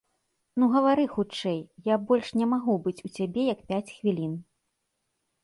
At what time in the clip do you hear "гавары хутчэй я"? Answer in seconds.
0.75-1.97